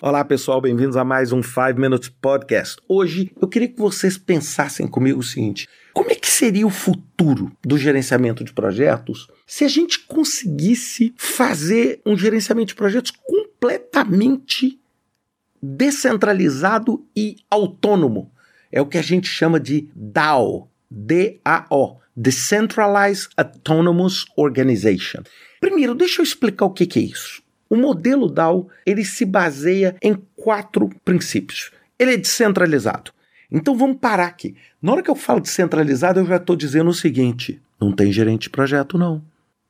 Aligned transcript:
Olá 0.00 0.24
pessoal, 0.24 0.60
bem-vindos 0.60 0.96
a 0.96 1.02
mais 1.02 1.32
um 1.32 1.42
5 1.42 1.74
Minutes 1.76 2.08
Podcast. 2.08 2.76
Hoje 2.86 3.32
eu 3.40 3.48
queria 3.48 3.66
que 3.66 3.80
vocês 3.80 4.16
pensassem 4.16 4.86
comigo 4.86 5.18
o 5.18 5.24
seguinte: 5.24 5.68
como 5.92 6.12
é 6.12 6.14
que 6.14 6.28
seria 6.28 6.64
o 6.64 6.70
futuro 6.70 7.50
do 7.66 7.76
gerenciamento 7.76 8.44
de 8.44 8.52
projetos 8.52 9.26
se 9.44 9.64
a 9.64 9.68
gente 9.68 9.98
conseguisse 10.06 11.12
fazer 11.16 12.00
um 12.06 12.16
gerenciamento 12.16 12.68
de 12.68 12.74
projetos 12.76 13.10
completamente 13.10 14.78
descentralizado 15.60 17.04
e 17.16 17.34
autônomo? 17.50 18.30
É 18.70 18.80
o 18.80 18.86
que 18.86 18.98
a 18.98 19.02
gente 19.02 19.26
chama 19.26 19.58
de 19.58 19.90
DAO, 19.96 20.70
D-A-O, 20.88 21.96
Decentralized 22.16 23.30
Autonomous 23.36 24.26
Organization. 24.36 25.24
Primeiro, 25.60 25.92
deixa 25.92 26.20
eu 26.20 26.24
explicar 26.24 26.66
o 26.66 26.70
que, 26.70 26.86
que 26.86 27.00
é 27.00 27.02
isso. 27.02 27.42
O 27.70 27.76
modelo 27.76 28.30
DAO 28.30 28.68
ele 28.86 29.04
se 29.04 29.24
baseia 29.24 29.96
em 30.02 30.14
quatro 30.36 30.88
princípios. 31.04 31.70
Ele 31.98 32.14
é 32.14 32.16
descentralizado. 32.16 33.12
Então 33.50 33.76
vamos 33.76 33.98
parar 33.98 34.26
aqui. 34.26 34.56
Na 34.80 34.92
hora 34.92 35.02
que 35.02 35.10
eu 35.10 35.16
falo 35.16 35.40
descentralizado, 35.40 36.20
eu 36.20 36.26
já 36.26 36.36
estou 36.36 36.56
dizendo 36.56 36.90
o 36.90 36.94
seguinte: 36.94 37.60
não 37.80 37.92
tem 37.92 38.12
gerente 38.12 38.42
de 38.42 38.50
projeto, 38.50 38.96
não. 38.96 39.22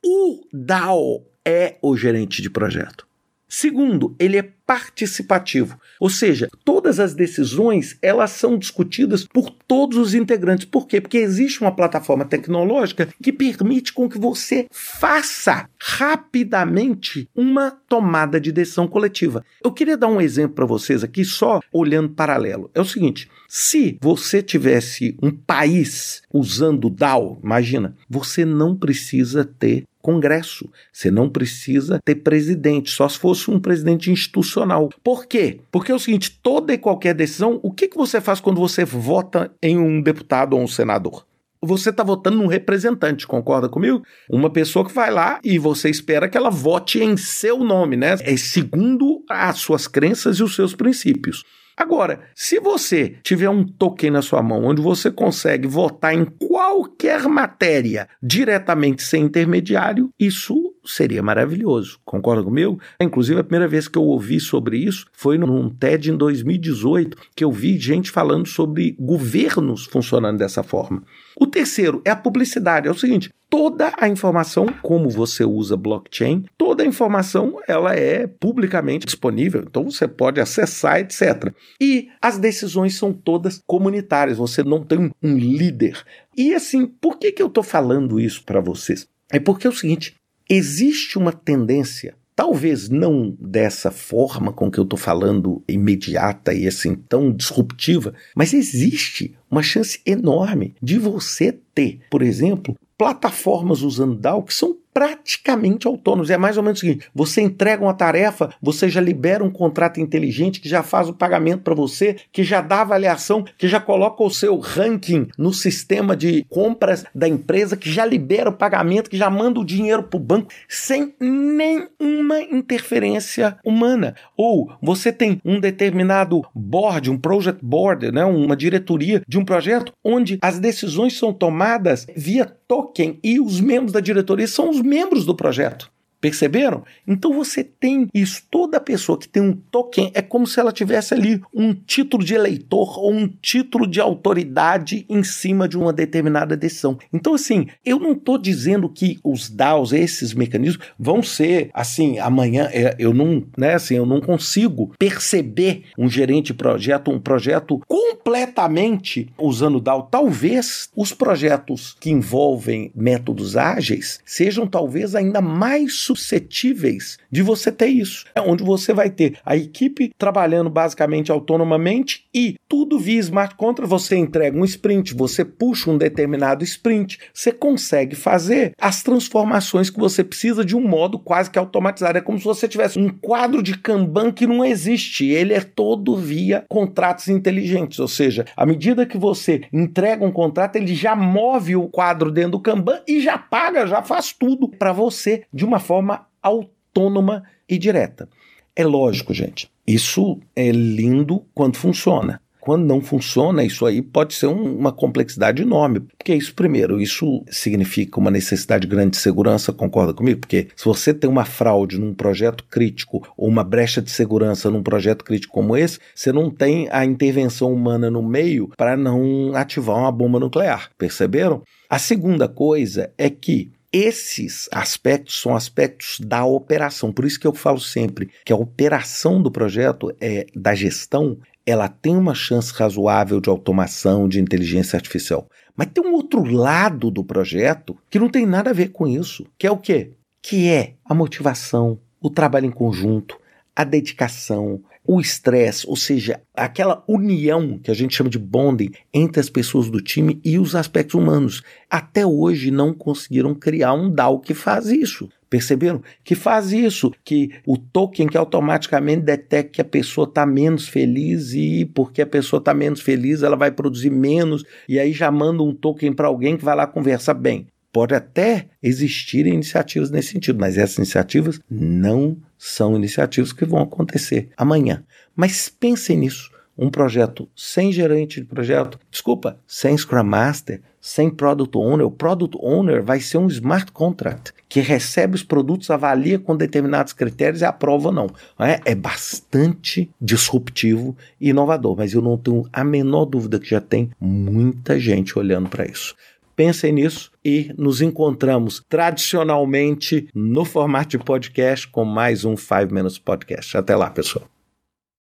O 0.05 0.45
DAO 0.53 1.25
é 1.45 1.77
o 1.81 1.95
gerente 1.97 2.41
de 2.41 2.49
projeto. 2.49 3.08
Segundo, 3.49 4.15
ele 4.19 4.37
é 4.37 4.43
participativo, 4.69 5.79
ou 5.99 6.11
seja, 6.11 6.47
todas 6.63 6.99
as 6.99 7.15
decisões 7.15 7.97
elas 8.03 8.29
são 8.29 8.55
discutidas 8.55 9.25
por 9.25 9.49
todos 9.49 9.97
os 9.97 10.13
integrantes. 10.13 10.65
Por 10.65 10.85
quê? 10.85 11.01
Porque 11.01 11.17
existe 11.17 11.61
uma 11.61 11.75
plataforma 11.75 12.23
tecnológica 12.23 13.09
que 13.19 13.33
permite 13.33 13.91
com 13.91 14.07
que 14.07 14.19
você 14.19 14.67
faça 14.69 15.67
rapidamente 15.81 17.27
uma 17.35 17.71
tomada 17.71 18.39
de 18.39 18.51
decisão 18.51 18.87
coletiva. 18.87 19.43
Eu 19.63 19.71
queria 19.71 19.97
dar 19.97 20.07
um 20.07 20.21
exemplo 20.21 20.53
para 20.53 20.67
vocês 20.67 21.03
aqui, 21.03 21.25
só 21.25 21.59
olhando 21.73 22.09
paralelo. 22.09 22.69
É 22.75 22.79
o 22.79 22.85
seguinte: 22.85 23.27
se 23.47 23.97
você 23.99 24.43
tivesse 24.43 25.17
um 25.23 25.31
país 25.31 26.21
usando 26.31 26.91
DAO, 26.91 27.39
imagina, 27.43 27.95
você 28.07 28.45
não 28.45 28.75
precisa 28.75 29.43
ter 29.43 29.85
Congresso. 30.01 30.69
Você 30.91 31.11
não 31.11 31.29
precisa 31.29 31.99
ter 32.03 32.15
presidente, 32.15 32.91
só 32.91 33.07
se 33.07 33.17
fosse 33.17 33.51
um 33.51 33.59
presidente 33.59 34.11
institucional. 34.11 34.89
Por 35.03 35.25
quê? 35.25 35.59
Porque 35.71 35.91
é 35.91 35.95
o 35.95 35.99
seguinte: 35.99 36.39
toda 36.41 36.73
e 36.73 36.77
qualquer 36.77 37.13
decisão, 37.13 37.59
o 37.61 37.71
que, 37.71 37.87
que 37.87 37.97
você 37.97 38.21
faz 38.21 38.39
quando 38.39 38.59
você 38.59 38.85
vota 38.85 39.51
em 39.61 39.77
um 39.77 40.01
deputado 40.01 40.55
ou 40.55 40.61
um 40.61 40.67
senador? 40.67 41.25
Você 41.61 41.89
está 41.89 42.03
votando 42.03 42.37
num 42.37 42.47
representante, 42.47 43.27
concorda 43.27 43.67
comigo? 43.67 44.01
Uma 44.29 44.49
pessoa 44.49 44.85
que 44.85 44.93
vai 44.93 45.11
lá 45.11 45.41
e 45.43 45.59
você 45.59 45.89
espera 45.89 46.29
que 46.29 46.37
ela 46.37 46.49
vote 46.49 47.03
em 47.03 47.17
seu 47.17 47.59
nome, 47.59 47.97
né? 47.97 48.15
É 48.21 48.37
segundo 48.37 49.21
as 49.29 49.57
suas 49.59 49.85
crenças 49.85 50.37
e 50.37 50.43
os 50.43 50.55
seus 50.55 50.73
princípios. 50.73 51.43
Agora, 51.79 52.19
se 52.35 52.59
você 52.59 53.15
tiver 53.23 53.49
um 53.49 53.65
token 53.65 54.11
na 54.11 54.21
sua 54.21 54.43
mão 54.43 54.65
onde 54.65 54.81
você 54.81 55.09
consegue 55.09 55.65
votar 55.65 56.13
em 56.13 56.25
qualquer 56.25 57.21
matéria 57.29 58.09
diretamente 58.21 59.01
sem 59.01 59.23
intermediário, 59.23 60.09
isso 60.19 60.75
seria 60.89 61.21
maravilhoso. 61.21 61.99
Concorda 62.03 62.43
comigo? 62.43 62.79
Inclusive, 62.99 63.39
a 63.39 63.43
primeira 63.43 63.67
vez 63.67 63.87
que 63.87 63.97
eu 63.97 64.03
ouvi 64.03 64.39
sobre 64.39 64.77
isso 64.77 65.05
foi 65.13 65.37
num 65.37 65.69
TED 65.69 66.11
em 66.11 66.17
2018, 66.17 67.17
que 67.35 67.43
eu 67.43 67.51
vi 67.51 67.77
gente 67.77 68.11
falando 68.11 68.47
sobre 68.47 68.95
governos 68.99 69.85
funcionando 69.85 70.37
dessa 70.37 70.63
forma. 70.63 71.03
O 71.35 71.47
terceiro 71.47 72.01
é 72.03 72.11
a 72.11 72.15
publicidade. 72.15 72.87
É 72.87 72.91
o 72.91 72.97
seguinte: 72.97 73.31
toda 73.49 73.93
a 73.97 74.07
informação, 74.07 74.67
como 74.81 75.09
você 75.09 75.43
usa 75.43 75.75
blockchain, 75.75 76.45
toda 76.57 76.83
a 76.83 76.85
informação 76.85 77.59
ela 77.67 77.95
é 77.95 78.27
publicamente 78.27 79.05
disponível, 79.05 79.63
então 79.67 79.89
você 79.89 80.07
pode 80.07 80.39
acessar, 80.39 80.99
etc. 80.99 81.53
E 81.79 82.09
as 82.21 82.37
decisões 82.37 82.95
são 82.95 83.11
todas 83.11 83.61
comunitárias, 83.65 84.37
você 84.37 84.63
não 84.63 84.83
tem 84.83 85.11
um 85.21 85.37
líder. 85.37 86.03
E 86.37 86.53
assim, 86.53 86.85
por 86.85 87.17
que, 87.17 87.31
que 87.31 87.41
eu 87.41 87.47
estou 87.47 87.63
falando 87.63 88.19
isso 88.19 88.43
para 88.43 88.59
vocês? 88.59 89.07
É 89.31 89.39
porque 89.39 89.67
é 89.67 89.69
o 89.69 89.73
seguinte: 89.73 90.15
existe 90.49 91.17
uma 91.17 91.31
tendência 91.31 92.17
Talvez 92.39 92.87
não 92.87 93.35
dessa 93.37 93.91
forma 93.91 94.53
com 94.53 94.71
que 94.71 94.79
eu 94.79 94.85
estou 94.85 94.97
falando, 94.97 95.61
imediata 95.67 96.53
e 96.53 96.69
assim 96.69 96.95
tão 96.95 97.33
disruptiva, 97.33 98.13
mas 98.33 98.53
existe 98.53 99.35
uma 99.51 99.61
chance 99.61 99.99
enorme 100.05 100.73
de 100.81 100.97
você 100.97 101.59
ter, 101.75 101.99
por 102.09 102.21
exemplo, 102.21 102.77
plataformas 102.97 103.81
usando 103.81 104.15
DAO 104.15 104.43
que 104.43 104.53
são 104.53 104.77
praticamente 104.99 105.87
autônomos. 105.87 106.29
É 106.29 106.37
mais 106.37 106.57
ou 106.57 106.63
menos 106.63 106.79
o 106.79 106.81
seguinte: 106.81 107.07
você 107.15 107.41
entrega 107.41 107.81
uma 107.81 107.93
tarefa, 107.93 108.53
você 108.61 108.89
já 108.89 108.99
libera 108.99 109.41
um 109.41 109.49
contrato 109.49 110.01
inteligente 110.01 110.59
que 110.59 110.67
já 110.67 110.83
faz 110.83 111.07
o 111.07 111.13
pagamento 111.13 111.61
para 111.61 111.73
você, 111.73 112.17
que 112.33 112.43
já 112.43 112.59
dá 112.59 112.81
avaliação, 112.81 113.45
que 113.57 113.65
já 113.65 113.79
coloca 113.79 114.21
o 114.21 114.29
seu 114.29 114.59
ranking 114.59 115.29
no 115.37 115.53
sistema 115.53 116.17
de 116.17 116.45
compras 116.49 117.05
da 117.15 117.29
empresa, 117.29 117.77
que 117.77 117.89
já 117.89 118.03
libera 118.03 118.49
o 118.49 118.57
pagamento, 118.57 119.09
que 119.09 119.15
já 119.15 119.29
manda 119.29 119.61
o 119.61 119.65
dinheiro 119.65 120.03
para 120.03 120.17
o 120.17 120.21
banco, 120.21 120.51
sem 120.67 121.13
nenhuma 121.17 122.41
interferência 122.41 123.57
humana. 123.63 124.15
Ou 124.35 124.69
você 124.81 125.13
tem 125.13 125.39
um 125.45 125.61
determinado 125.61 126.41
board, 126.53 127.09
um 127.09 127.17
project 127.17 127.63
board, 127.63 128.11
né, 128.11 128.25
uma 128.25 128.57
diretoria 128.57 129.21
de 129.25 129.39
um 129.39 129.45
projeto, 129.45 129.93
onde 130.03 130.37
as 130.41 130.59
decisões 130.59 131.17
são 131.17 131.31
tomadas 131.31 132.05
via 132.13 132.58
token 132.69 133.19
e 133.23 133.39
os 133.39 133.59
membros 133.59 133.91
da 133.91 133.99
diretoria 133.99 134.47
são 134.47 134.69
os 134.69 134.79
membros 134.79 135.25
do 135.25 135.35
projeto. 135.35 135.91
Perceberam? 136.21 136.83
Então 137.07 137.33
você 137.33 137.63
tem 137.63 138.07
isso. 138.13 138.43
Toda 138.51 138.79
pessoa 138.79 139.17
que 139.17 139.27
tem 139.27 139.41
um 139.41 139.53
token 139.53 140.11
é 140.13 140.21
como 140.21 140.45
se 140.45 140.59
ela 140.59 140.71
tivesse 140.71 141.13
ali 141.13 141.41
um 141.53 141.73
título 141.73 142.23
de 142.23 142.33
eleitor 142.33 142.99
ou 142.99 143.13
um 143.13 143.27
título 143.27 143.87
de 143.87 144.01
autoridade 144.01 145.05
em 145.09 145.23
cima 145.23 145.67
de 145.67 145.77
uma 145.77 145.93
determinada 145.93 146.57
decisão. 146.57 146.97
Então, 147.13 147.35
assim, 147.35 147.67
eu 147.85 147.99
não 147.99 148.11
estou 148.11 148.37
dizendo 148.37 148.89
que 148.89 149.19
os 149.23 149.49
DAOs, 149.49 149.93
esses 149.93 150.33
mecanismos, 150.33 150.85
vão 150.97 151.23
ser 151.23 151.69
assim, 151.73 152.19
amanhã. 152.19 152.69
É, 152.71 152.95
eu 152.99 153.13
não, 153.13 153.45
né, 153.57 153.75
assim, 153.75 153.95
eu 153.95 154.05
não 154.05 154.19
consigo 154.19 154.93
perceber 154.99 155.83
um 155.97 156.09
gerente 156.09 156.47
de 156.47 156.53
projeto, 156.53 157.11
um 157.11 157.19
projeto 157.19 157.79
completamente 157.87 159.29
usando 159.37 159.79
DAO. 159.79 160.07
Talvez 160.09 160.89
os 160.95 161.13
projetos 161.13 161.95
que 161.99 162.09
envolvem 162.09 162.91
métodos 162.95 163.55
ágeis 163.55 164.19
sejam 164.25 164.65
talvez 164.65 165.15
ainda 165.15 165.41
mais 165.41 166.08
suscetíveis 166.09 167.17
de 167.31 167.43
você 167.43 167.71
ter 167.71 167.87
isso. 167.87 168.25
É 168.33 168.41
onde 168.41 168.63
você 168.63 168.93
vai 168.93 169.09
ter 169.09 169.37
a 169.45 169.55
equipe 169.55 170.11
trabalhando 170.17 170.69
basicamente 170.69 171.31
autonomamente 171.31 172.25
e 172.33 172.55
tudo 172.67 172.97
via 172.97 173.19
smart 173.19 173.55
contract. 173.55 173.89
Você 173.89 174.15
entrega 174.15 174.57
um 174.57 174.65
sprint, 174.65 175.13
você 175.13 175.45
puxa 175.45 175.91
um 175.91 175.97
determinado 175.97 176.63
sprint, 176.63 177.19
você 177.33 177.51
consegue 177.51 178.15
fazer 178.15 178.73
as 178.79 179.03
transformações 179.03 179.89
que 179.89 179.99
você 179.99 180.23
precisa 180.23 180.65
de 180.65 180.75
um 180.75 180.87
modo 180.87 181.19
quase 181.19 181.51
que 181.51 181.59
automatizado. 181.59 182.17
É 182.17 182.21
como 182.21 182.39
se 182.39 182.45
você 182.45 182.67
tivesse 182.67 182.97
um 182.97 183.09
quadro 183.09 183.61
de 183.61 183.77
Kanban 183.77 184.31
que 184.31 184.47
não 184.47 184.65
existe. 184.65 185.27
Ele 185.27 185.53
é 185.53 185.61
todo 185.61 186.15
via 186.15 186.65
contratos 186.67 187.27
inteligentes, 187.27 187.99
ou 187.99 188.07
seja, 188.07 188.45
à 188.55 188.65
medida 188.65 189.05
que 189.05 189.17
você 189.17 189.61
entrega 189.71 190.25
um 190.25 190.31
contrato, 190.31 190.75
ele 190.75 190.95
já 190.95 191.15
move 191.15 191.75
o 191.75 191.87
quadro 191.87 192.31
dentro 192.31 192.51
do 192.51 192.59
Kanban 192.59 193.01
e 193.07 193.21
já 193.21 193.37
paga, 193.37 193.85
já 193.85 194.01
faz 194.01 194.33
tudo 194.33 194.67
para 194.67 194.91
você 194.91 195.43
de 195.53 195.65
uma 195.65 195.79
forma 195.79 195.98
forma 195.99 196.25
autônoma 196.41 197.43
e 197.67 197.77
direta. 197.77 198.29
É 198.75 198.85
lógico, 198.85 199.33
gente. 199.33 199.69
Isso 199.85 200.39
é 200.55 200.71
lindo 200.71 201.43
quando 201.53 201.75
funciona. 201.75 202.41
Quando 202.61 202.85
não 202.85 203.01
funciona, 203.01 203.63
isso 203.63 203.85
aí 203.85 204.01
pode 204.01 204.33
ser 204.33 204.47
um, 204.47 204.77
uma 204.77 204.91
complexidade 204.91 205.61
enorme. 205.61 206.01
Porque 206.01 206.35
isso, 206.35 206.53
primeiro, 206.53 207.01
isso 207.01 207.43
significa 207.49 208.19
uma 208.19 208.29
necessidade 208.29 208.85
grande 208.85 209.11
de 209.11 209.17
segurança, 209.17 209.73
concorda 209.73 210.13
comigo? 210.13 210.41
Porque 210.41 210.67
se 210.75 210.85
você 210.85 211.13
tem 211.13 211.29
uma 211.29 211.45
fraude 211.45 211.99
num 211.99 212.13
projeto 212.13 212.63
crítico 212.69 213.25
ou 213.35 213.47
uma 213.47 213.63
brecha 213.63 214.01
de 214.01 214.11
segurança 214.11 214.69
num 214.69 214.83
projeto 214.83 215.23
crítico 215.23 215.53
como 215.53 215.75
esse, 215.75 215.99
você 216.13 216.31
não 216.31 216.51
tem 216.51 216.87
a 216.91 217.03
intervenção 217.03 217.73
humana 217.73 218.11
no 218.11 218.21
meio 218.21 218.69
para 218.77 218.95
não 218.95 219.55
ativar 219.55 219.97
uma 219.97 220.11
bomba 220.11 220.39
nuclear. 220.39 220.91
Perceberam? 220.97 221.63
A 221.89 221.97
segunda 221.97 222.47
coisa 222.47 223.11
é 223.17 223.29
que 223.29 223.71
esses 223.91 224.69
aspectos 224.71 225.41
são 225.41 225.55
aspectos 225.55 226.19
da 226.19 226.45
operação. 226.45 227.11
Por 227.11 227.25
isso 227.25 227.39
que 227.39 227.47
eu 227.47 227.53
falo 227.53 227.79
sempre 227.79 228.29
que 228.45 228.53
a 228.53 228.55
operação 228.55 229.41
do 229.41 229.51
projeto 229.51 230.15
é 230.21 230.45
da 230.55 230.75
gestão, 230.75 231.37
ela 231.65 231.87
tem 231.87 232.15
uma 232.15 232.35
chance 232.35 232.71
razoável 232.73 233.39
de 233.39 233.49
automação, 233.49 234.27
de 234.27 234.39
inteligência 234.39 234.97
artificial. 234.97 235.47
Mas 235.75 235.89
tem 235.93 236.03
um 236.03 236.13
outro 236.13 236.43
lado 236.43 237.09
do 237.09 237.23
projeto 237.23 237.97
que 238.09 238.19
não 238.19 238.29
tem 238.29 238.45
nada 238.45 238.69
a 238.69 238.73
ver 238.73 238.89
com 238.89 239.07
isso, 239.07 239.45
que 239.57 239.65
é 239.65 239.71
o 239.71 239.77
quê? 239.77 240.11
Que 240.41 240.69
é 240.69 240.95
a 241.05 241.13
motivação, 241.13 241.99
o 242.21 242.29
trabalho 242.29 242.65
em 242.65 242.71
conjunto, 242.71 243.39
a 243.75 243.83
dedicação, 243.83 244.81
o 245.11 245.19
estresse, 245.19 245.87
ou 245.87 245.95
seja, 245.95 246.39
aquela 246.55 247.03
união 247.07 247.79
que 247.79 247.89
a 247.89 247.95
gente 247.95 248.15
chama 248.15 248.29
de 248.29 248.37
bonding 248.37 248.91
entre 249.11 249.39
as 249.39 249.49
pessoas 249.49 249.89
do 249.89 249.99
time 249.99 250.39
e 250.45 250.59
os 250.59 250.75
aspectos 250.75 251.15
humanos. 251.15 251.63
Até 251.89 252.23
hoje 252.23 252.69
não 252.69 252.93
conseguiram 252.93 253.55
criar 253.55 253.93
um 253.93 254.11
DAO 254.11 254.39
que 254.39 254.53
faz 254.53 254.85
isso. 254.85 255.27
Perceberam? 255.49 256.03
Que 256.23 256.35
faz 256.35 256.71
isso, 256.71 257.11
que 257.25 257.49
o 257.65 257.75
token 257.75 258.27
que 258.27 258.37
automaticamente 258.37 259.23
detecta 259.23 259.71
que 259.71 259.81
a 259.81 259.85
pessoa 259.85 260.27
está 260.27 260.45
menos 260.45 260.87
feliz 260.87 261.53
e 261.55 261.85
porque 261.85 262.21
a 262.21 262.27
pessoa 262.27 262.59
está 262.59 262.71
menos 262.71 263.01
feliz, 263.01 263.41
ela 263.41 263.55
vai 263.55 263.71
produzir 263.71 264.11
menos 264.11 264.63
e 264.87 264.99
aí 264.99 265.11
já 265.11 265.31
manda 265.31 265.63
um 265.63 265.73
token 265.73 266.13
para 266.13 266.27
alguém 266.27 266.55
que 266.55 266.63
vai 266.63 266.75
lá 266.75 266.85
conversar 266.85 267.33
bem. 267.33 267.65
Pode 267.91 268.13
até 268.13 268.67
existir 268.83 269.47
iniciativas 269.47 270.11
nesse 270.11 270.33
sentido, 270.33 270.59
mas 270.59 270.77
essas 270.77 270.99
iniciativas 270.99 271.59
não 271.67 272.37
são 272.59 272.95
iniciativas 272.95 273.53
que 273.53 273.65
vão 273.65 273.81
acontecer 273.81 274.49
amanhã. 274.57 275.03
Mas 275.33 275.69
pensem 275.69 276.17
nisso 276.17 276.51
um 276.77 276.89
projeto 276.89 277.49
sem 277.55 277.91
gerente 277.91 278.39
de 278.39 278.45
projeto, 278.45 278.97
desculpa, 279.11 279.59
sem 279.67 279.97
Scrum 279.97 280.23
Master, 280.23 280.81
sem 281.01 281.29
Product 281.29 281.77
Owner. 281.77 282.05
O 282.05 282.11
Product 282.11 282.57
Owner 282.61 283.03
vai 283.03 283.19
ser 283.19 283.37
um 283.37 283.47
smart 283.47 283.91
contract 283.91 284.53
que 284.67 284.79
recebe 284.79 285.35
os 285.35 285.43
produtos, 285.43 285.89
avalia 285.89 286.39
com 286.39 286.55
determinados 286.55 287.11
critérios 287.11 287.61
e 287.61 287.65
aprova 287.65 288.07
ou 288.09 288.13
não. 288.13 288.27
É, 288.59 288.79
é 288.85 288.95
bastante 288.95 290.09
disruptivo 290.21 291.17
e 291.39 291.49
inovador, 291.49 291.97
mas 291.97 292.13
eu 292.13 292.21
não 292.21 292.37
tenho 292.37 292.65
a 292.71 292.83
menor 292.83 293.25
dúvida 293.25 293.59
que 293.59 293.69
já 293.69 293.81
tem 293.81 294.11
muita 294.19 294.97
gente 294.97 295.37
olhando 295.37 295.67
para 295.67 295.85
isso. 295.85 296.15
Pensem 296.59 296.91
nisso 296.91 297.31
e 297.41 297.73
nos 297.77 298.01
encontramos 298.01 298.83
tradicionalmente 298.89 300.27
no 300.35 300.65
formato 300.65 301.11
de 301.11 301.17
podcast 301.17 301.87
com 301.87 302.03
mais 302.03 302.43
um 302.43 302.57
5 302.57 302.93
Minutes 302.93 303.17
Podcast. 303.17 303.77
Até 303.77 303.95
lá, 303.95 304.09
pessoal. 304.09 304.45